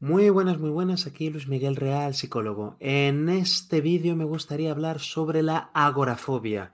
muy 0.00 0.30
buenas, 0.30 0.58
muy 0.58 0.70
buenas. 0.70 1.06
Aquí 1.06 1.28
Luis 1.28 1.48
Miguel 1.48 1.76
Real, 1.76 2.14
psicólogo. 2.14 2.76
En 2.80 3.28
este 3.28 3.82
vídeo 3.82 4.16
me 4.16 4.24
gustaría 4.24 4.70
hablar 4.70 5.00
sobre 5.00 5.42
la 5.42 5.70
agorafobia. 5.74 6.72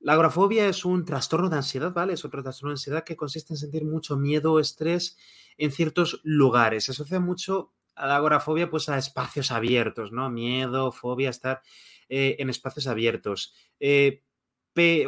La 0.00 0.14
agorafobia 0.14 0.66
es 0.66 0.86
un 0.86 1.04
trastorno 1.04 1.50
de 1.50 1.56
ansiedad, 1.56 1.92
¿vale? 1.92 2.14
Es 2.14 2.24
otro 2.24 2.42
trastorno 2.42 2.70
de 2.70 2.74
ansiedad 2.74 3.04
que 3.04 3.16
consiste 3.16 3.52
en 3.52 3.58
sentir 3.58 3.84
mucho 3.84 4.16
miedo 4.16 4.52
o 4.54 4.60
estrés 4.60 5.18
en 5.58 5.72
ciertos 5.72 6.20
lugares. 6.24 6.84
Se 6.84 6.92
asocia 6.92 7.20
mucho 7.20 7.74
a 7.94 8.06
la 8.06 8.16
agorafobia 8.16 8.70
pues 8.70 8.88
a 8.88 8.96
espacios 8.96 9.50
abiertos, 9.50 10.10
¿no? 10.10 10.30
Miedo, 10.30 10.90
fobia, 10.90 11.28
estar 11.28 11.60
eh, 12.08 12.36
en 12.38 12.48
espacios 12.48 12.86
abiertos. 12.86 13.52
Eh, 13.78 14.22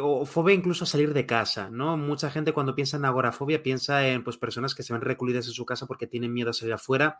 o 0.01 0.25
fobia 0.25 0.55
incluso 0.55 0.85
a 0.85 0.87
salir 0.87 1.13
de 1.13 1.25
casa, 1.25 1.69
¿no? 1.69 1.97
Mucha 1.97 2.31
gente 2.31 2.53
cuando 2.53 2.75
piensa 2.75 2.97
en 2.97 3.05
agorafobia 3.05 3.61
piensa 3.61 4.07
en 4.07 4.23
pues, 4.23 4.37
personas 4.37 4.73
que 4.73 4.83
se 4.83 4.93
ven 4.93 5.01
recluidas 5.01 5.47
en 5.47 5.53
su 5.53 5.65
casa 5.65 5.87
porque 5.87 6.07
tienen 6.07 6.33
miedo 6.33 6.51
a 6.51 6.53
salir 6.53 6.73
afuera. 6.73 7.19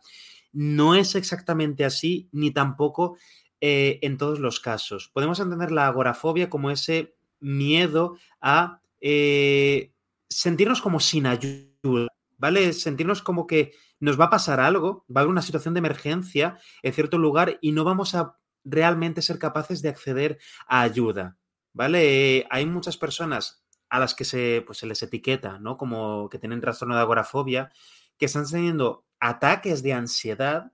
No 0.54 0.96
es 0.96 1.16
exactamente 1.16 1.84
así, 1.84 2.30
ni 2.32 2.52
tampoco 2.52 3.18
eh, 3.60 4.00
en 4.02 4.18
todos 4.18 4.40
los 4.40 4.60
casos. 4.60 5.10
Podemos 5.14 5.40
entender 5.40 5.72
la 5.72 5.88
agorafobia 5.88 6.50
como 6.50 6.72
ese 6.72 7.16
miedo 7.40 8.18
a 8.40 8.82
eh, 9.02 9.92
sentirnos 10.30 10.82
como 10.82 11.00
sin 11.00 11.26
ayuda, 11.26 12.08
¿vale? 12.38 12.72
Sentirnos 12.72 13.22
como 13.22 13.46
que 13.46 13.74
nos 14.00 14.20
va 14.20 14.26
a 14.26 14.30
pasar 14.30 14.60
algo, 14.60 15.06
va 15.14 15.20
a 15.20 15.24
haber 15.24 15.32
una 15.32 15.42
situación 15.42 15.74
de 15.74 15.80
emergencia 15.80 16.58
en 16.82 16.94
cierto 16.94 17.18
lugar 17.18 17.58
y 17.62 17.72
no 17.72 17.84
vamos 17.84 18.16
a 18.16 18.38
realmente 18.64 19.22
ser 19.22 19.40
capaces 19.40 19.82
de 19.82 19.90
acceder 19.90 20.40
a 20.68 20.82
ayuda. 20.82 21.38
¿Vale? 21.78 22.48
hay 22.50 22.66
muchas 22.66 22.98
personas 22.98 23.64
a 23.88 24.00
las 24.00 24.16
que 24.16 24.26
se, 24.26 24.64
pues, 24.66 24.80
se 24.80 24.88
les 24.88 25.02
etiqueta, 25.04 25.60
¿no? 25.60 25.78
Como 25.78 26.28
que 26.28 26.40
tienen 26.40 26.60
trastorno 26.60 26.96
de 26.96 27.02
agorafobia, 27.02 27.72
que 28.18 28.26
están 28.26 28.50
teniendo 28.50 29.06
ataques 29.20 29.84
de 29.84 29.94
ansiedad, 29.94 30.72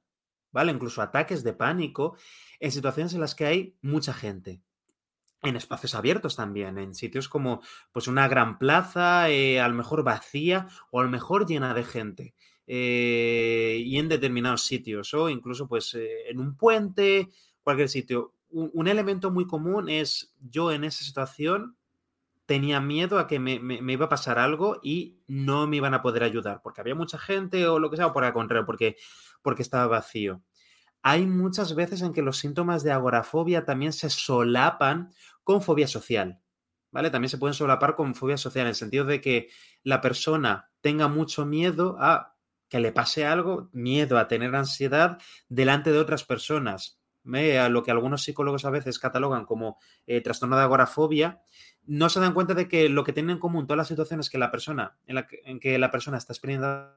¿vale? 0.52 0.72
Incluso 0.72 1.02
ataques 1.02 1.44
de 1.44 1.54
pánico 1.54 2.18
en 2.60 2.72
situaciones 2.72 3.14
en 3.14 3.20
las 3.20 3.36
que 3.36 3.46
hay 3.46 3.78
mucha 3.82 4.14
gente. 4.14 4.62
En 5.42 5.58
espacios 5.58 5.94
abiertos 5.94 6.38
también, 6.38 6.78
en 6.78 6.96
sitios 6.96 7.28
como 7.28 7.62
pues 7.92 8.08
una 8.08 8.30
gran 8.30 8.58
plaza, 8.58 9.30
eh, 9.30 9.60
a 9.60 9.68
lo 9.68 9.76
mejor 9.76 10.04
vacía 10.04 10.68
o 10.90 11.02
a 11.02 11.04
lo 11.04 11.10
mejor 11.10 11.46
llena 11.46 11.74
de 11.74 11.84
gente. 11.84 12.34
Eh, 12.66 13.84
y 13.86 14.00
en 14.00 14.08
determinados 14.08 14.66
sitios, 14.66 15.14
o 15.14 15.28
incluso 15.28 15.68
pues 15.68 15.94
eh, 15.96 16.30
en 16.30 16.40
un 16.40 16.56
puente, 16.56 17.30
cualquier 17.62 17.90
sitio 17.90 18.34
un, 18.54 18.88
elemento 18.88 19.32
muy 19.32 19.48
común 19.48 19.90
es 19.90 20.34
yo 20.40 20.72
en 20.72 20.84
esa 20.84 21.04
situación 21.04 21.76
tenía 22.46 22.80
miedo 22.80 23.20
a 23.20 23.28
que 23.28 23.40
me, 23.40 23.54
iba 23.92 24.06
a 24.06 24.10
pasar 24.10 24.38
algo 24.38 24.80
y 24.84 25.18
no 25.28 25.66
me 25.68 25.78
iban 25.78 25.94
a 25.94 26.02
poder 26.02 26.24
ayudar, 26.24 26.62
porque 26.62 26.82
había 26.82 26.96
mucha 26.96 27.18
gente 27.18 27.68
o 27.68 27.80
lo 27.80 27.90
que 27.90 27.98
sea, 27.98 28.08
o 28.08 28.14
por 28.14 28.24
el 28.26 28.34
contrario, 28.34 28.66
porque, 28.66 28.98
porque 29.42 29.62
estaba 29.62 29.88
vacío. 29.88 30.42
Hay 31.02 31.26
muchas 31.26 31.76
veces 31.76 32.02
en 32.02 32.14
que 32.14 32.22
los 32.22 32.38
síntomas 32.38 32.84
de 32.84 32.92
agorafobia 32.92 33.66
también 33.66 33.92
se 33.92 34.10
solapan 34.10 35.12
con 35.44 35.62
fobia 35.62 35.88
social, 35.88 36.40
¿vale? 36.92 37.10
También 37.10 37.30
se 37.30 37.38
pueden 37.38 37.54
solapar 37.54 37.96
con 37.96 38.16
fobia 38.16 38.38
social, 38.38 38.64
en 38.64 38.70
el 38.70 38.76
sentido 38.76 39.06
de 39.06 39.20
que 39.20 39.50
la 39.84 40.00
persona 40.00 40.70
tenga 40.82 41.08
mucho 41.08 41.46
miedo 41.46 41.98
a 42.00 42.36
que 42.70 42.80
le 42.80 42.92
pase 42.92 43.26
algo, 43.26 43.70
miedo 43.72 44.18
a 44.18 44.28
tener 44.28 44.56
ansiedad 44.56 45.20
delante 45.50 45.92
de 45.92 46.00
otras 46.00 46.24
personas 46.24 47.03
a 47.26 47.70
lo 47.70 47.84
que 47.84 47.92
algunos 47.92 48.24
psicólogos 48.24 48.66
a 48.66 48.70
veces 48.70 49.00
catalogan 49.00 49.46
como 49.46 49.78
eh, 50.08 50.22
trastorno 50.22 50.58
de 50.58 50.64
agorafobia, 50.64 51.42
no 51.86 52.10
se 52.10 52.20
dan 52.20 52.34
cuenta 52.34 52.54
de 52.54 52.68
que 52.68 52.90
lo 52.90 53.04
que 53.04 53.14
tienen 53.14 53.32
en 53.32 53.40
común 53.40 53.66
todas 53.66 53.78
las 53.78 53.88
situaciones 53.88 54.30
que 54.30 54.38
la 54.38 54.52
persona, 54.52 54.98
en, 55.06 55.16
la 55.16 55.28
que, 55.28 55.78
la 55.78 55.92
persona 55.92 56.18
está 56.18 56.34
experimentando 56.34 56.94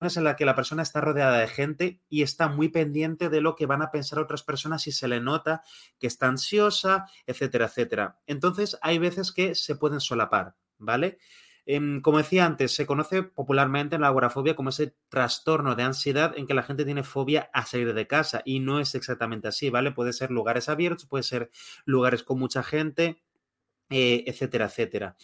es 0.00 0.16
en 0.16 0.24
la 0.24 0.34
que 0.34 0.44
la 0.44 0.56
persona 0.56 0.82
está 0.82 1.00
rodeada 1.00 1.38
de 1.38 1.46
gente 1.46 2.00
y 2.08 2.22
está 2.22 2.48
muy 2.48 2.68
pendiente 2.68 3.28
de 3.28 3.40
lo 3.40 3.54
que 3.54 3.66
van 3.66 3.82
a 3.82 3.92
pensar 3.92 4.18
otras 4.18 4.42
personas 4.42 4.82
si 4.82 4.90
se 4.90 5.06
le 5.06 5.20
nota 5.20 5.62
que 6.00 6.08
está 6.08 6.26
ansiosa, 6.26 7.06
etcétera, 7.24 7.66
etcétera. 7.66 8.18
Entonces, 8.26 8.76
hay 8.82 8.98
veces 8.98 9.30
que 9.30 9.54
se 9.54 9.76
pueden 9.76 10.00
solapar, 10.00 10.56
¿vale? 10.78 11.18
Em, 11.64 12.00
como 12.00 12.18
decía 12.18 12.44
antes, 12.44 12.74
se 12.74 12.86
conoce 12.86 13.22
popularmente 13.22 13.94
en 13.94 14.02
la 14.02 14.08
agorafobia 14.08 14.56
como 14.56 14.70
ese 14.70 14.96
trastorno 15.08 15.76
de 15.76 15.84
ansiedad 15.84 16.36
en 16.36 16.46
que 16.46 16.54
la 16.54 16.64
gente 16.64 16.84
tiene 16.84 17.04
fobia 17.04 17.50
a 17.52 17.64
salir 17.66 17.94
de 17.94 18.06
casa 18.08 18.42
y 18.44 18.58
no 18.58 18.80
es 18.80 18.94
exactamente 18.96 19.48
así, 19.48 19.70
¿vale? 19.70 19.92
Puede 19.92 20.12
ser 20.12 20.30
lugares 20.32 20.68
abiertos, 20.68 21.06
puede 21.06 21.22
ser 21.22 21.50
lugares 21.84 22.24
con 22.24 22.38
mucha 22.38 22.64
gente, 22.64 23.22
eh, 23.90 24.24
etcétera, 24.26 24.66
etcétera. 24.66 25.16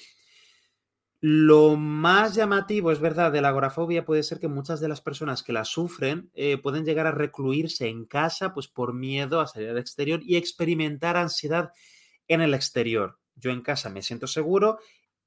Lo 1.21 1.77
más 1.77 2.37
llamativo, 2.37 2.93
es 2.93 3.01
verdad, 3.01 3.33
de 3.33 3.41
la 3.41 3.49
agorafobia 3.49 4.05
puede 4.05 4.23
ser 4.23 4.39
que 4.39 4.47
muchas 4.47 4.79
de 4.79 4.87
las 4.87 5.01
personas 5.01 5.43
que 5.43 5.53
la 5.53 5.65
sufren 5.65 6.31
eh, 6.35 6.59
pueden 6.59 6.85
llegar 6.85 7.09
a 7.09 7.11
recluirse 7.11 7.89
en 7.89 8.05
casa 8.05 8.55
pues 8.55 8.69
por 8.69 8.95
miedo 8.95 9.41
a 9.41 9.49
salir 9.49 9.71
al 9.71 9.79
exterior 9.79 10.21
y 10.23 10.37
experimentar 10.37 11.17
ansiedad 11.17 11.73
en 12.29 12.41
el 12.41 12.55
exterior. 12.55 13.19
Yo 13.35 13.51
en 13.51 13.63
casa 13.63 13.91
me 13.91 14.03
siento 14.03 14.29
seguro 14.29 14.79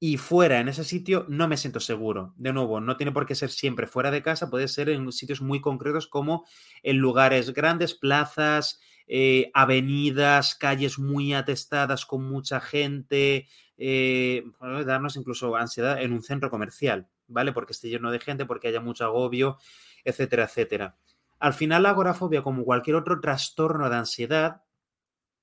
y 0.04 0.16
fuera 0.16 0.58
en 0.58 0.66
ese 0.66 0.82
sitio 0.82 1.26
no 1.28 1.46
me 1.46 1.56
siento 1.56 1.78
seguro. 1.78 2.34
De 2.36 2.52
nuevo, 2.52 2.80
no 2.80 2.96
tiene 2.96 3.12
por 3.12 3.24
qué 3.24 3.36
ser 3.36 3.50
siempre 3.50 3.86
fuera 3.86 4.10
de 4.10 4.20
casa, 4.20 4.50
puede 4.50 4.66
ser 4.66 4.88
en 4.88 5.12
sitios 5.12 5.40
muy 5.40 5.60
concretos 5.60 6.08
como 6.08 6.44
en 6.82 6.96
lugares 6.96 7.52
grandes, 7.52 7.94
plazas, 7.94 8.80
eh, 9.06 9.52
avenidas, 9.54 10.56
calles 10.56 10.98
muy 10.98 11.34
atestadas 11.34 12.04
con 12.04 12.28
mucha 12.28 12.60
gente, 12.60 13.46
eh, 13.78 14.42
darnos 14.84 15.14
incluso 15.14 15.54
ansiedad 15.54 16.02
en 16.02 16.12
un 16.12 16.24
centro 16.24 16.50
comercial, 16.50 17.06
¿vale? 17.28 17.52
Porque 17.52 17.72
esté 17.72 17.88
lleno 17.88 18.10
de 18.10 18.18
gente, 18.18 18.44
porque 18.44 18.66
haya 18.66 18.80
mucho 18.80 19.04
agobio, 19.04 19.58
etcétera, 20.02 20.46
etcétera. 20.46 20.96
Al 21.38 21.54
final, 21.54 21.84
la 21.84 21.90
agorafobia, 21.90 22.42
como 22.42 22.64
cualquier 22.64 22.96
otro 22.96 23.20
trastorno 23.20 23.88
de 23.88 23.94
ansiedad, 23.94 24.62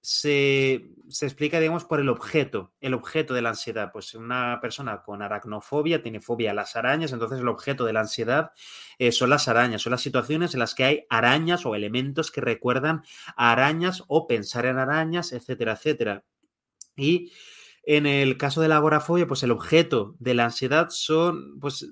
se, 0.01 0.91
explica, 1.21 1.59
digamos, 1.59 1.83
por 1.83 1.99
el 1.99 2.09
objeto, 2.09 2.73
el 2.79 2.93
objeto 2.93 3.33
de 3.33 3.41
la 3.41 3.49
ansiedad. 3.49 3.91
Pues 3.91 4.15
una 4.15 4.59
persona 4.61 5.03
con 5.03 5.21
aracnofobia 5.21 6.01
tiene 6.01 6.21
fobia 6.21 6.51
a 6.51 6.53
las 6.53 6.75
arañas, 6.75 7.11
entonces 7.11 7.39
el 7.39 7.47
objeto 7.47 7.85
de 7.85 7.93
la 7.93 8.01
ansiedad 8.01 8.51
eh, 8.97 9.11
son 9.11 9.29
las 9.29 9.47
arañas, 9.47 9.81
son 9.81 9.91
las 9.91 10.01
situaciones 10.01 10.53
en 10.53 10.59
las 10.59 10.75
que 10.75 10.83
hay 10.83 11.05
arañas 11.09 11.65
o 11.65 11.75
elementos 11.75 12.31
que 12.31 12.41
recuerdan 12.41 13.03
a 13.35 13.51
arañas 13.51 14.03
o 14.07 14.27
pensar 14.27 14.65
en 14.65 14.77
arañas, 14.77 15.33
etcétera, 15.33 15.73
etcétera. 15.73 16.23
Y 16.95 17.31
en 17.83 18.05
el 18.05 18.37
caso 18.37 18.61
de 18.61 18.67
la 18.67 18.77
agorafobia, 18.77 19.27
pues 19.27 19.43
el 19.43 19.51
objeto 19.51 20.15
de 20.19 20.33
la 20.33 20.45
ansiedad 20.45 20.89
son, 20.89 21.59
pues, 21.59 21.91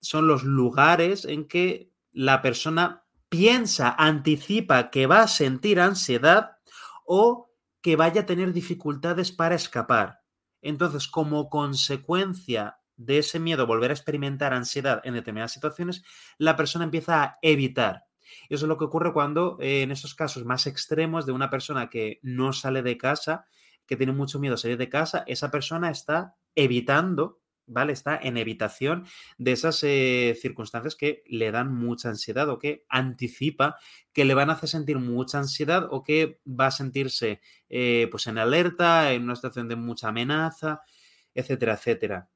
son 0.00 0.26
los 0.26 0.44
lugares 0.44 1.24
en 1.24 1.46
que 1.46 1.90
la 2.12 2.42
persona 2.42 3.04
piensa, 3.28 3.94
anticipa 3.98 4.90
que 4.90 5.06
va 5.06 5.22
a 5.22 5.28
sentir 5.28 5.80
ansiedad 5.80 6.56
o 7.04 7.45
que 7.86 7.94
vaya 7.94 8.22
a 8.22 8.26
tener 8.26 8.52
dificultades 8.52 9.30
para 9.30 9.54
escapar. 9.54 10.18
Entonces, 10.60 11.06
como 11.06 11.48
consecuencia 11.48 12.80
de 12.96 13.18
ese 13.18 13.38
miedo 13.38 13.64
volver 13.64 13.92
a 13.92 13.94
experimentar 13.94 14.52
ansiedad 14.52 15.00
en 15.04 15.14
determinadas 15.14 15.52
situaciones, 15.52 16.02
la 16.36 16.56
persona 16.56 16.84
empieza 16.84 17.22
a 17.22 17.38
evitar. 17.42 18.06
Eso 18.48 18.64
es 18.64 18.68
lo 18.68 18.76
que 18.76 18.86
ocurre 18.86 19.12
cuando 19.12 19.56
eh, 19.60 19.82
en 19.82 19.92
esos 19.92 20.16
casos 20.16 20.44
más 20.44 20.66
extremos 20.66 21.26
de 21.26 21.32
una 21.32 21.48
persona 21.48 21.88
que 21.88 22.18
no 22.24 22.52
sale 22.52 22.82
de 22.82 22.98
casa, 22.98 23.46
que 23.86 23.94
tiene 23.94 24.12
mucho 24.12 24.40
miedo 24.40 24.56
a 24.56 24.58
salir 24.58 24.78
de 24.78 24.88
casa, 24.88 25.22
esa 25.28 25.52
persona 25.52 25.88
está 25.88 26.34
evitando 26.56 27.38
¿vale? 27.66 27.92
Está 27.92 28.16
en 28.16 28.36
evitación 28.36 29.06
de 29.38 29.52
esas 29.52 29.82
eh, 29.82 30.36
circunstancias 30.40 30.96
que 30.96 31.22
le 31.26 31.50
dan 31.50 31.74
mucha 31.74 32.08
ansiedad 32.08 32.48
o 32.48 32.58
que 32.58 32.84
anticipa 32.88 33.76
que 34.12 34.24
le 34.24 34.34
van 34.34 34.50
a 34.50 34.54
hacer 34.54 34.68
sentir 34.68 34.98
mucha 34.98 35.38
ansiedad 35.38 35.88
o 35.90 36.02
que 36.02 36.40
va 36.46 36.66
a 36.66 36.70
sentirse 36.70 37.40
eh, 37.68 38.08
pues 38.10 38.26
en 38.26 38.38
alerta, 38.38 39.12
en 39.12 39.24
una 39.24 39.36
situación 39.36 39.68
de 39.68 39.76
mucha 39.76 40.08
amenaza, 40.08 40.82
etcétera, 41.34 41.74
etcétera. 41.74 42.30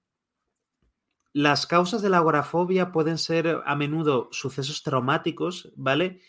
Las 1.32 1.66
causas 1.66 2.02
de 2.02 2.10
la 2.10 2.18
agorafobia 2.18 2.90
pueden 2.90 3.16
ser 3.16 3.62
a 3.64 3.76
menudo 3.76 4.28
sucesos 4.32 4.82
traumáticos, 4.82 5.72
¿vale? 5.76 6.20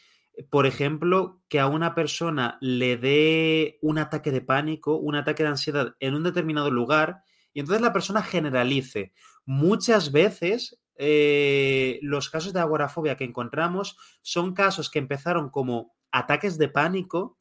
Por 0.49 0.67
ejemplo, 0.67 1.41
que 1.49 1.59
a 1.59 1.67
una 1.67 1.95
persona 1.95 2.57
le 2.61 2.97
dé 2.97 3.79
un 3.81 3.97
ataque 3.97 4.31
de 4.31 4.41
pánico, 4.41 4.95
un 4.97 5.15
ataque 5.15 5.43
de 5.43 5.49
ansiedad 5.49 5.95
en 5.99 6.13
un 6.13 6.23
determinado 6.23 6.69
lugar, 6.69 7.23
y 7.53 7.59
entonces 7.59 7.81
la 7.81 7.93
persona 7.93 8.21
generalice. 8.23 9.13
Muchas 9.45 10.11
veces 10.11 10.79
eh, 10.95 11.99
los 12.01 12.29
casos 12.29 12.53
de 12.53 12.59
agorafobia 12.59 13.17
que 13.17 13.23
encontramos 13.23 13.97
son 14.21 14.53
casos 14.53 14.89
que 14.89 14.99
empezaron 14.99 15.49
como 15.49 15.95
ataques 16.11 16.57
de 16.57 16.67
pánico 16.67 17.39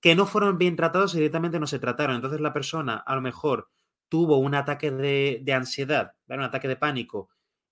que 0.00 0.14
no 0.14 0.26
fueron 0.26 0.58
bien 0.58 0.76
tratados 0.76 1.14
y 1.14 1.18
directamente 1.18 1.60
no 1.60 1.66
se 1.66 1.78
trataron. 1.78 2.16
Entonces 2.16 2.40
la 2.40 2.52
persona 2.52 2.96
a 2.96 3.14
lo 3.14 3.20
mejor 3.20 3.70
tuvo 4.08 4.38
un 4.38 4.54
ataque 4.54 4.90
de, 4.90 5.52
ansiedad, 5.52 6.14
un 6.28 6.42
ataque 6.42 6.68
de 6.68 6.76
pánico 6.76 7.30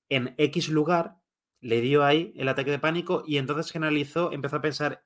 en 0.08 0.34
X 0.38 0.68
lugar, 0.68 1.16
le 1.60 1.80
dio 1.80 2.04
ahí 2.04 2.32
el 2.36 2.48
ataque 2.48 2.70
de 2.70 2.78
pánico 2.78 3.24
y 3.26 3.38
entonces 3.38 3.72
generalizó, 3.72 4.32
empezó 4.32 4.56
a 4.56 4.60
pensar, 4.60 5.04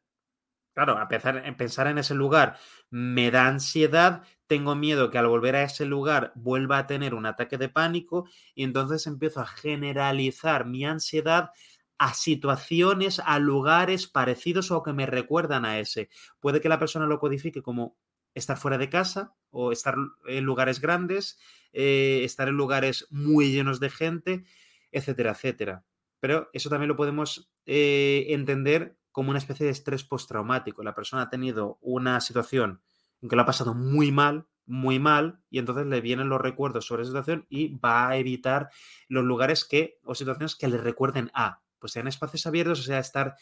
claro, 0.75 0.99
a 0.99 1.09
pensar, 1.09 1.39
a 1.39 1.57
pensar 1.57 1.87
en 1.87 1.99
ese 1.99 2.15
lugar, 2.15 2.59
me 2.91 3.31
da 3.31 3.47
ansiedad, 3.47 4.23
tengo 4.53 4.75
miedo 4.75 5.11
que 5.11 5.17
al 5.17 5.29
volver 5.29 5.57
a 5.57 5.63
ese 5.63 5.87
lugar 5.87 6.31
vuelva 6.35 6.77
a 6.77 6.87
tener 6.87 7.15
un 7.15 7.25
ataque 7.25 7.57
de 7.57 7.71
pánico 7.71 8.29
y 8.55 8.65
entonces 8.65 9.07
empiezo 9.07 9.41
a 9.41 9.47
generalizar 9.47 10.67
mi 10.67 10.85
ansiedad 10.85 11.53
a 11.97 12.13
situaciones, 12.13 13.19
a 13.25 13.39
lugares 13.39 14.09
parecidos 14.09 14.71
o 14.71 14.83
que 14.83 14.93
me 14.93 15.07
recuerdan 15.07 15.65
a 15.65 15.79
ese. 15.79 16.11
Puede 16.39 16.61
que 16.61 16.69
la 16.69 16.79
persona 16.79 17.07
lo 17.07 17.19
codifique 17.19 17.63
como 17.63 17.97
estar 18.35 18.59
fuera 18.59 18.77
de 18.77 18.91
casa 18.91 19.35
o 19.49 19.73
estar 19.73 19.95
en 20.27 20.45
lugares 20.45 20.83
grandes, 20.83 21.39
eh, 21.73 22.21
estar 22.23 22.47
en 22.47 22.57
lugares 22.57 23.07
muy 23.09 23.53
llenos 23.53 23.81
de 23.81 23.89
gente, 23.89 24.45
etcétera, 24.91 25.31
etcétera. 25.31 25.87
Pero 26.21 26.51
eso 26.53 26.69
también 26.69 26.89
lo 26.89 26.97
podemos 26.97 27.51
eh, 27.65 28.27
entender 28.29 28.99
como 29.13 29.31
una 29.31 29.39
especie 29.39 29.65
de 29.65 29.73
estrés 29.73 30.05
postraumático. 30.05 30.83
La 30.83 30.95
persona 30.95 31.23
ha 31.23 31.31
tenido 31.31 31.79
una 31.81 32.21
situación 32.21 32.83
que 33.29 33.37
lo 33.37 33.43
ha 33.43 33.47
pasado 33.47 33.75
muy 33.75 34.13
mal, 34.13 34.47
muy 34.67 34.99
mal, 34.99 35.41
y 35.51 35.59
entonces 35.59 35.87
le 35.87 36.01
vienen 36.01 36.29
los 36.29 36.41
recuerdos 36.41 36.87
sobre 36.87 37.03
esa 37.03 37.11
situación 37.11 37.47
y 37.49 37.77
va 37.79 38.09
a 38.09 38.17
evitar 38.17 38.71
los 39.09 39.25
lugares 39.25 39.65
que 39.65 39.99
o 40.05 40.15
situaciones 40.15 40.57
que 40.57 40.69
le 40.69 40.79
recuerden 40.79 41.31
a, 41.35 41.63
pues 41.79 41.93
sean 41.93 42.09
espacios 42.09 42.47
abiertos, 42.47 42.81
o 42.81 42.83
sea, 42.83 42.99
estar 42.99 43.37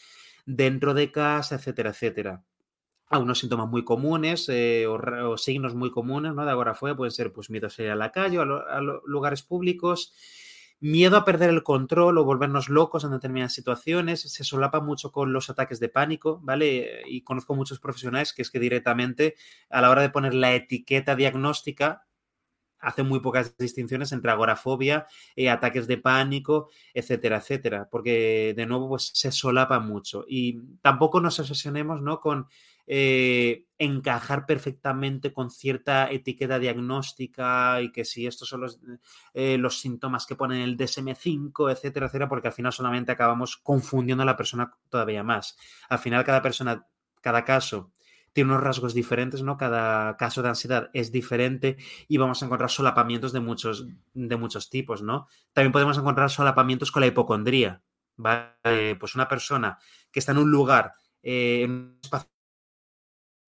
dentro 0.45 0.93
de 0.93 1.11
casa, 1.11 1.55
etcétera, 1.55 1.91
etcétera. 1.91 2.43
Algunos 3.07 3.39
síntomas 3.39 3.67
muy 3.67 3.83
comunes 3.83 4.47
eh, 4.49 4.87
o, 4.87 5.37
signos 5.37 5.75
muy 5.75 5.91
comunes 5.91 6.33
¿no? 6.33 6.45
de 6.45 6.51
agorafobia 6.51 6.95
pueden 6.95 7.11
ser 7.11 7.33
pues 7.33 7.49
miedo 7.49 7.67
a 7.67 7.69
salir 7.69 7.91
a 7.91 7.95
la 7.95 8.11
calle 8.11 8.39
o 8.39 8.41
a, 8.41 8.77
a 8.77 8.81
lugares 9.05 9.43
públicos, 9.43 10.13
miedo 10.81 11.15
a 11.15 11.23
perder 11.23 11.51
el 11.51 11.63
control 11.63 12.17
o 12.17 12.25
volvernos 12.25 12.67
locos 12.67 13.03
en 13.03 13.11
determinadas 13.11 13.53
situaciones, 13.53 14.21
se 14.21 14.43
solapa 14.43 14.81
mucho 14.81 15.11
con 15.11 15.31
los 15.31 15.49
ataques 15.49 15.79
de 15.79 15.89
pánico, 15.89 16.39
¿vale? 16.43 17.03
Y 17.07 17.23
conozco 17.23 17.55
muchos 17.55 17.79
profesionales 17.79 18.33
que 18.33 18.41
es 18.41 18.51
que 18.51 18.59
directamente 18.59 19.35
a 19.69 19.81
la 19.81 19.91
hora 19.91 20.01
de 20.01 20.09
poner 20.09 20.33
la 20.33 20.53
etiqueta 20.53 21.15
diagnóstica 21.15 22.03
hace 22.81 23.03
muy 23.03 23.19
pocas 23.19 23.57
distinciones 23.57 24.11
entre 24.11 24.31
agorafobia, 24.31 25.07
eh, 25.35 25.49
ataques 25.49 25.87
de 25.87 25.97
pánico, 25.97 26.69
etcétera, 26.93 27.37
etcétera, 27.37 27.87
porque 27.89 28.53
de 28.55 28.65
nuevo 28.65 28.89
pues, 28.89 29.11
se 29.13 29.31
solapa 29.31 29.79
mucho. 29.79 30.25
Y 30.27 30.59
tampoco 30.81 31.21
nos 31.21 31.39
obsesionemos 31.39 32.01
¿no? 32.01 32.19
con 32.19 32.47
eh, 32.87 33.65
encajar 33.77 34.45
perfectamente 34.45 35.31
con 35.31 35.49
cierta 35.49 36.11
etiqueta 36.11 36.59
diagnóstica 36.59 37.81
y 37.81 37.91
que 37.91 38.03
si 38.03 38.27
estos 38.27 38.49
son 38.49 38.61
los, 38.61 38.79
eh, 39.33 39.57
los 39.57 39.79
síntomas 39.79 40.25
que 40.25 40.35
ponen 40.35 40.61
el 40.61 40.77
DSM5, 40.77 41.71
etcétera, 41.71 42.07
etcétera, 42.07 42.27
porque 42.27 42.49
al 42.49 42.53
final 42.53 42.73
solamente 42.73 43.11
acabamos 43.11 43.57
confundiendo 43.57 44.23
a 44.23 44.25
la 44.25 44.37
persona 44.37 44.71
todavía 44.89 45.23
más. 45.23 45.55
Al 45.89 45.99
final 45.99 46.25
cada 46.25 46.41
persona, 46.41 46.85
cada 47.21 47.45
caso 47.45 47.91
tiene 48.33 48.51
unos 48.51 48.63
rasgos 48.63 48.93
diferentes, 48.93 49.41
¿no? 49.41 49.57
Cada 49.57 50.15
caso 50.17 50.41
de 50.41 50.49
ansiedad 50.49 50.89
es 50.93 51.11
diferente 51.11 51.77
y 52.07 52.17
vamos 52.17 52.41
a 52.41 52.45
encontrar 52.45 52.69
solapamientos 52.69 53.33
de 53.33 53.39
muchos, 53.39 53.87
de 54.13 54.35
muchos 54.37 54.69
tipos, 54.69 55.01
¿no? 55.01 55.27
También 55.53 55.71
podemos 55.71 55.97
encontrar 55.97 56.29
solapamientos 56.29 56.91
con 56.91 57.01
la 57.01 57.07
hipocondría, 57.07 57.83
¿vale? 58.15 58.95
Pues 58.99 59.15
una 59.15 59.27
persona 59.27 59.77
que 60.11 60.19
está 60.19 60.31
en 60.31 60.39
un 60.39 60.51
lugar, 60.51 60.93
eh, 61.23 61.63
en 61.63 61.71
un 61.71 61.99
espacio 62.01 62.29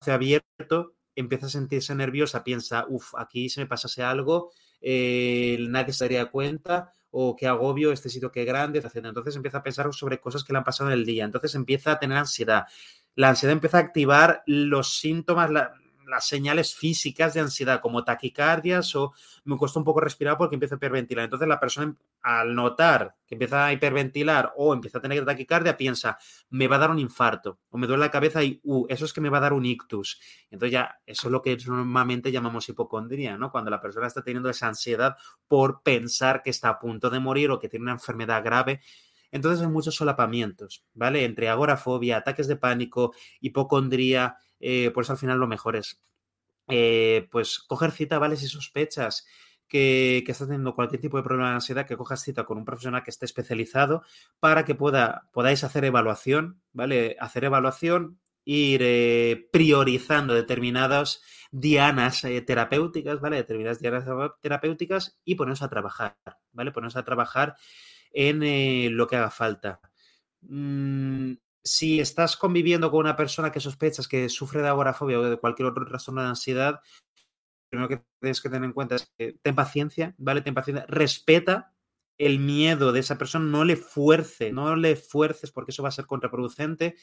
abierto, 0.07 0.95
empieza 1.15 1.47
a 1.47 1.51
sentirse 1.51 1.95
nerviosa, 1.95 2.43
piensa, 2.43 2.87
uff, 2.89 3.15
aquí 3.17 3.49
se 3.49 3.61
me 3.61 3.67
pasase 3.67 4.03
algo, 4.03 4.51
eh, 4.81 5.59
nadie 5.69 5.93
se 5.93 6.05
daría 6.05 6.27
cuenta, 6.31 6.93
o 7.13 7.37
qué 7.37 7.47
agobio, 7.47 7.93
este 7.93 8.09
sitio 8.09 8.33
qué 8.33 8.45
grande, 8.45 8.79
etc. 8.81 8.97
Entonces 9.05 9.37
empieza 9.37 9.59
a 9.59 9.63
pensar 9.63 9.93
sobre 9.93 10.21
cosas 10.21 10.45
que 10.45 10.53
le 10.53 10.59
han 10.59 10.65
pasado 10.65 10.91
en 10.91 10.99
el 10.99 11.05
día, 11.05 11.25
entonces 11.25 11.55
empieza 11.55 11.93
a 11.93 11.99
tener 12.01 12.19
ansiedad 12.19 12.65
la 13.15 13.31
ansiedad 13.31 13.53
empieza 13.53 13.79
a 13.79 13.83
activar 13.83 14.43
los 14.47 14.99
síntomas, 14.99 15.51
las 15.51 16.27
señales 16.27 16.75
físicas 16.75 17.35
de 17.35 17.41
ansiedad, 17.41 17.81
como 17.81 18.05
taquicardias 18.05 18.95
o 18.97 19.13
me 19.45 19.57
cuesta 19.57 19.79
un 19.79 19.85
poco 19.85 20.01
respirar 20.01 20.37
porque 20.37 20.57
empiezo 20.57 20.75
a 20.75 20.77
hiperventilar. 20.77 21.25
Entonces 21.25 21.49
la 21.49 21.61
persona 21.61 21.95
al 22.23 22.55
notar 22.55 23.17
que 23.27 23.35
empieza 23.35 23.67
a 23.67 23.73
hiperventilar 23.73 24.53
o 24.57 24.73
empieza 24.73 24.99
a 24.99 25.01
tener 25.01 25.25
taquicardia 25.25 25.77
piensa, 25.77 26.19
me 26.51 26.69
va 26.69 26.77
a 26.77 26.79
dar 26.79 26.91
un 26.91 26.99
infarto 26.99 27.59
o 27.71 27.79
me 27.79 27.87
duele 27.87 28.03
la 28.03 28.11
cabeza 28.11 28.45
y, 28.45 28.61
uh, 28.63 28.87
eso 28.89 29.05
es 29.05 29.13
que 29.13 29.21
me 29.21 29.29
va 29.29 29.39
a 29.39 29.43
dar 29.43 29.53
un 29.53 29.65
ictus. 29.65 30.21
Entonces 30.51 30.73
ya, 30.73 31.01
eso 31.05 31.29
es 31.29 31.33
lo 31.33 31.43
que 31.43 31.57
normalmente 31.67 32.31
llamamos 32.31 32.69
hipocondría, 32.69 33.37
¿no? 33.37 33.51
Cuando 33.51 33.71
la 33.71 33.81
persona 33.81 34.07
está 34.07 34.23
teniendo 34.23 34.51
esa 34.51 34.69
ansiedad 34.69 35.17
por 35.49 35.83
pensar 35.83 36.43
que 36.43 36.51
está 36.51 36.69
a 36.69 36.79
punto 36.79 37.11
de 37.11 37.21
morir 37.21 37.51
o 37.51 37.59
que 37.59 37.69
tiene 37.69 37.85
una 37.85 37.93
enfermedad 37.93 38.45
grave 38.45 38.81
entonces 39.33 39.65
hay 39.65 39.73
muchos 39.73 39.97
solapamientos, 39.97 40.85
¿vale? 40.93 41.25
Entre 41.25 41.49
agorafobia, 41.49 42.19
ataques 42.19 42.47
de 42.47 42.57
pánico, 42.57 43.15
hipocondría, 43.41 44.37
eh, 44.61 44.91
por 44.93 45.03
eso 45.03 45.13
al 45.13 45.19
final 45.19 45.39
lo 45.39 45.49
mejor 45.49 45.75
es, 45.75 46.01
eh, 46.69 47.27
pues, 47.33 47.59
coger 47.61 47.91
cita, 47.93 48.19
¿vale? 48.19 48.37
Si 48.37 48.47
sospechas 48.47 49.27
que, 49.69 50.19
estás 50.19 50.49
teniendo 50.49 50.75
cualquier 50.75 51.01
tipo 51.01 51.17
de 51.17 51.23
problema 51.23 51.49
de 51.49 51.55
ansiedad, 51.55 51.87
que 51.87 51.97
cojas 51.97 52.23
cita 52.23 52.45
con 52.45 52.59
un 52.59 52.67
profesional 52.67 53.03
que 53.03 53.11
esté 53.11 53.25
especializado 53.25 54.03
para 54.39 54.67
que 54.67 54.75
pueda, 54.75 55.31
podáis 55.33 55.65
hacer 55.65 55.87
evaluación, 55.87 56.61
¿vale? 56.73 57.17
Hacer 57.19 57.45
evaluación, 57.45 58.21
ir 58.45 58.83
eh, 58.85 59.49
priorizando 59.51 60.35
determinadas 60.35 61.23
dianas 61.51 62.21
terapéuticas, 62.47 63.21
¿vale? 63.21 63.37
Determinadas 63.37 63.81
dianas 63.81 64.05
terapéuticas 64.43 65.19
y 65.25 65.37
ponernos 65.37 65.63
a 65.63 65.71
trabajar, 65.71 66.17
¿vale? 66.53 66.71
Ponernos 66.71 66.97
a 66.97 67.05
trabajar 67.05 67.57
en 68.13 68.43
eh, 68.43 68.89
lo 68.91 69.07
que 69.07 69.17
haga 69.17 69.31
falta. 69.31 69.81
Mm, 70.43 71.35
si 71.65 72.01
estás 72.01 72.37
conviviendo 72.37 72.91
con 72.91 73.01
una 73.01 73.17
persona 73.17 73.53
que 73.53 73.61
sospechas 73.61 74.09
que 74.09 74.29
sufre 74.29 74.63
de 74.63 74.69
agorafobia 74.69 75.19
o 75.19 75.23
de 75.23 75.37
cualquier 75.37 75.69
otro 75.69 75.87
trastorno 75.87 76.23
de 76.23 76.29
ansiedad, 76.29 76.81
lo 77.71 77.71
primero 77.71 77.89
que 77.89 78.05
tienes 78.21 78.41
que 78.41 78.51
tener 78.51 78.65
en 78.65 78.73
cuenta 78.73 78.97
es 78.97 79.11
que 79.17 79.39
ten 79.43 79.55
paciencia, 79.55 80.15
¿vale? 80.19 80.43
Ten 80.43 80.55
paciencia, 80.55 80.87
respeta 80.89 81.73
el 82.19 82.39
miedo 82.39 82.93
de 82.93 83.01
esa 83.01 83.19
persona, 83.19 83.47
no 83.47 83.65
le 83.65 83.77
fuerce, 83.77 84.53
no 84.53 84.77
le 84.77 84.97
fuerces 84.97 85.51
porque 85.51 85.71
eso 85.71 85.83
va 85.83 85.89
a 85.89 85.93
ser 85.93 86.07
contraproducente. 86.07 86.97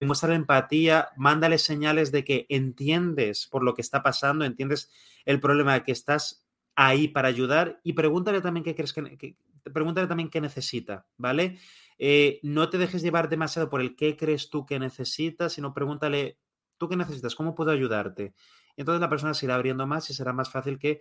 Muestra 0.00 0.34
empatía, 0.34 1.10
mándale 1.16 1.58
señales 1.58 2.10
de 2.10 2.24
que 2.24 2.46
entiendes 2.48 3.46
por 3.46 3.62
lo 3.62 3.74
que 3.74 3.82
está 3.82 4.02
pasando, 4.02 4.44
entiendes 4.44 4.90
el 5.24 5.38
problema, 5.38 5.82
que 5.84 5.92
estás 5.92 6.46
ahí 6.74 7.08
para 7.08 7.28
ayudar 7.28 7.80
y 7.84 7.92
pregúntale 7.92 8.40
también 8.40 8.64
qué 8.64 8.74
crees 8.74 8.92
que, 8.92 9.36
pregúntale 9.72 10.06
también 10.06 10.30
qué 10.30 10.40
necesita, 10.40 11.06
¿vale? 11.16 11.58
Eh, 11.98 12.40
no 12.42 12.68
te 12.68 12.78
dejes 12.78 13.02
llevar 13.02 13.28
demasiado 13.28 13.70
por 13.70 13.80
el 13.80 13.96
qué 13.96 14.16
crees 14.16 14.50
tú 14.50 14.66
que 14.66 14.78
necesitas, 14.78 15.54
sino 15.54 15.72
pregúntale, 15.72 16.38
¿tú 16.78 16.88
qué 16.88 16.96
necesitas? 16.96 17.34
¿Cómo 17.34 17.54
puedo 17.54 17.70
ayudarte? 17.70 18.34
entonces 18.78 19.00
la 19.00 19.08
persona 19.08 19.32
se 19.32 19.46
irá 19.46 19.54
abriendo 19.54 19.86
más 19.86 20.10
y 20.10 20.14
será 20.14 20.34
más 20.34 20.50
fácil 20.50 20.78
que 20.78 21.00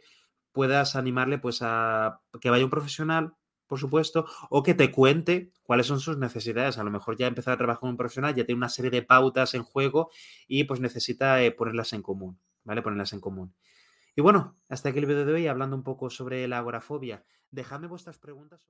puedas 0.53 0.95
animarle 0.95 1.37
pues 1.39 1.59
a 1.61 2.21
que 2.39 2.49
vaya 2.49 2.63
un 2.63 2.69
profesional, 2.69 3.33
por 3.67 3.79
supuesto, 3.79 4.25
o 4.49 4.63
que 4.63 4.73
te 4.73 4.91
cuente 4.91 5.51
cuáles 5.63 5.87
son 5.87 5.99
sus 5.99 6.17
necesidades. 6.17 6.77
A 6.77 6.83
lo 6.85 6.91
mejor 6.91 7.17
ya 7.17 7.27
empezar 7.27 7.53
a 7.53 7.57
trabajar 7.57 7.81
con 7.81 7.89
un 7.89 7.97
profesional, 7.97 8.33
ya 8.33 8.45
tiene 8.45 8.59
una 8.59 8.69
serie 8.69 8.91
de 8.91 9.01
pautas 9.01 9.53
en 9.55 9.63
juego 9.63 10.09
y 10.47 10.63
pues 10.63 10.79
necesita 10.79 11.43
eh, 11.43 11.51
ponerlas 11.51 11.91
en 11.91 12.01
común, 12.01 12.39
¿vale? 12.63 12.81
Ponerlas 12.81 13.11
en 13.11 13.19
común. 13.19 13.53
Y 14.15 14.21
bueno, 14.21 14.55
hasta 14.69 14.89
aquí 14.89 14.99
el 14.99 15.05
vídeo 15.05 15.25
de 15.25 15.33
hoy 15.33 15.47
hablando 15.47 15.75
un 15.75 15.83
poco 15.83 16.09
sobre 16.09 16.47
la 16.47 16.59
agorafobia. 16.59 17.23
Dejadme 17.51 17.87
vuestras 17.87 18.17
preguntas. 18.17 18.69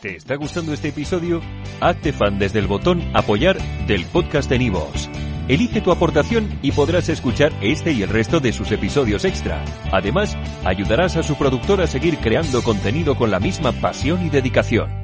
¿Te 0.00 0.16
está 0.16 0.36
gustando 0.36 0.72
este 0.72 0.88
episodio? 0.88 1.42
Hazte 1.80 2.12
fan 2.14 2.38
desde 2.38 2.58
el 2.58 2.66
botón 2.66 3.02
apoyar 3.14 3.58
del 3.86 4.06
podcast 4.06 4.48
de 4.48 4.58
Nivos. 4.58 5.10
Elige 5.46 5.82
tu 5.82 5.90
aportación 5.90 6.58
y 6.62 6.72
podrás 6.72 7.08
escuchar 7.10 7.52
este 7.60 7.92
y 7.92 8.02
el 8.02 8.08
resto 8.08 8.40
de 8.40 8.52
sus 8.52 8.70
episodios 8.72 9.24
extra. 9.24 9.62
Además, 9.92 10.36
ayudarás 10.64 11.16
a 11.16 11.22
su 11.22 11.36
productor 11.36 11.82
a 11.82 11.86
seguir 11.86 12.18
creando 12.18 12.62
contenido 12.62 13.16
con 13.16 13.30
la 13.30 13.40
misma 13.40 13.72
pasión 13.72 14.24
y 14.24 14.30
dedicación. 14.30 14.99